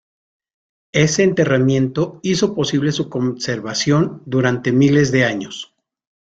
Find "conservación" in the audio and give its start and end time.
3.07-4.23